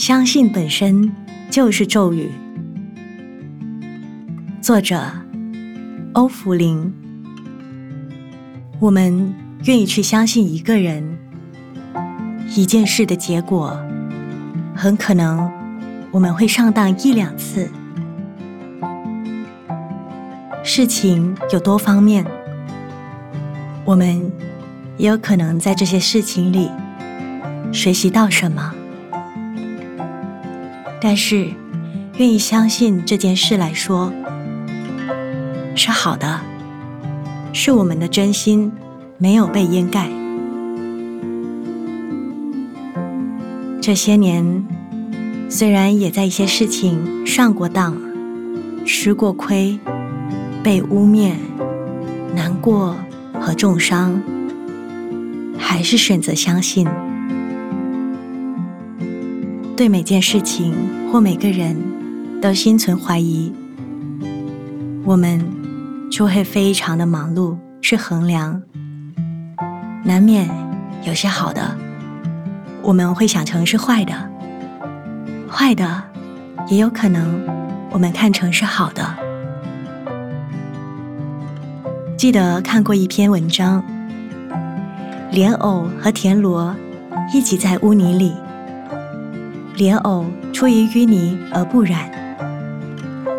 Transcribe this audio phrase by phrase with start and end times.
[0.00, 1.14] 相信本身
[1.50, 2.30] 就是咒语。
[4.62, 4.98] 作者
[6.14, 6.90] 欧福林。
[8.78, 9.34] 我们
[9.66, 11.18] 愿意去相信一个人、
[12.56, 13.78] 一件事的结果，
[14.74, 15.52] 很可能
[16.10, 17.70] 我们会上当一两次。
[20.64, 22.24] 事情有多方面，
[23.84, 24.32] 我们
[24.96, 26.70] 也有可能在这些事情里
[27.70, 28.76] 学习到什么。
[31.00, 31.48] 但是，
[32.18, 34.12] 愿意相信这件事来说
[35.74, 36.40] 是好的，
[37.52, 38.70] 是我们的真心
[39.16, 40.08] 没有被掩盖。
[43.80, 44.62] 这些年，
[45.48, 47.96] 虽然也在一些事情上过当、
[48.84, 49.78] 吃过亏、
[50.62, 51.32] 被污蔑、
[52.34, 52.94] 难过
[53.40, 54.20] 和重伤，
[55.58, 56.86] 还是选择相信。
[59.80, 60.74] 对每件事情
[61.10, 61.74] 或每个人
[62.38, 63.50] 都心存怀疑，
[65.06, 65.42] 我们
[66.10, 68.60] 就会非常的忙碌去衡量，
[70.04, 70.46] 难免
[71.04, 71.74] 有些好的，
[72.82, 74.12] 我们会想成是坏的；
[75.50, 76.02] 坏的
[76.68, 77.40] 也有可能
[77.90, 79.02] 我们看成是好的。
[82.18, 83.82] 记得看过一篇文章，
[85.30, 86.76] 莲藕和田螺
[87.32, 88.34] 一起在污泥里。
[89.76, 92.10] 莲藕出于淤泥而不染，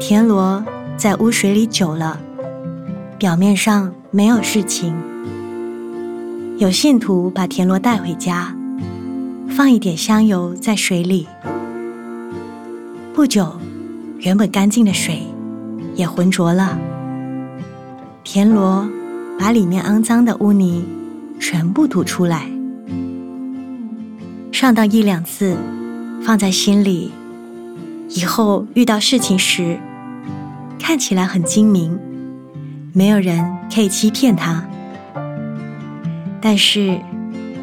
[0.00, 0.64] 田螺
[0.96, 2.18] 在污水里久了，
[3.18, 4.94] 表面上没有事情。
[6.58, 8.54] 有信徒把田螺带回家，
[9.50, 11.26] 放一点香油在水里，
[13.12, 13.52] 不久，
[14.18, 15.22] 原本干净的水
[15.94, 16.78] 也浑浊了。
[18.24, 18.88] 田螺
[19.38, 20.84] 把里面肮脏的污泥
[21.38, 22.48] 全部吐出来，
[24.50, 25.56] 上当一两次。
[26.24, 27.10] 放在心里，
[28.08, 29.78] 以后遇到事情时，
[30.78, 31.98] 看起来很精明，
[32.92, 33.44] 没有人
[33.74, 34.64] 可以欺骗他。
[36.40, 37.00] 但是，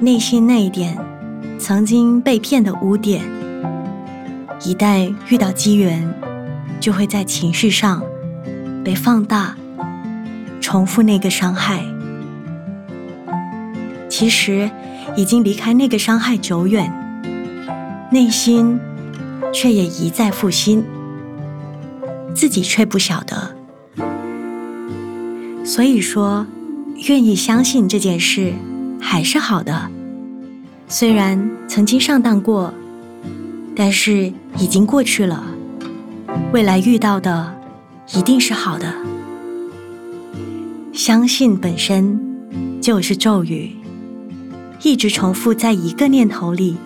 [0.00, 0.98] 内心那一点
[1.58, 3.22] 曾经被骗的污点，
[4.64, 6.12] 一旦遇到机缘，
[6.80, 8.02] 就会在情绪上
[8.84, 9.56] 被放大，
[10.60, 11.84] 重复那个伤害。
[14.08, 14.68] 其实，
[15.16, 16.92] 已经离开那个伤害久远。
[18.10, 18.80] 内心
[19.52, 20.82] 却也一再复兴，
[22.34, 23.54] 自己却不晓得。
[25.62, 26.46] 所以说，
[27.08, 28.54] 愿意相信这件事
[28.98, 29.90] 还是好的。
[30.88, 32.72] 虽然曾经上当过，
[33.76, 35.44] 但是已经过去了。
[36.50, 37.54] 未来遇到的
[38.14, 38.90] 一定是好的。
[40.94, 42.18] 相信本身
[42.80, 43.76] 就是咒语，
[44.82, 46.78] 一直重复在一个念头里。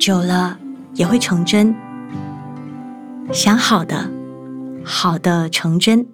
[0.00, 0.58] 久了
[0.94, 1.74] 也会成真，
[3.30, 4.10] 想好的，
[4.82, 6.06] 好的成真；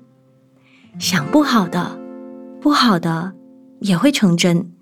[0.98, 1.96] 想不好的，
[2.60, 3.32] 不好的
[3.78, 4.72] 也会成真。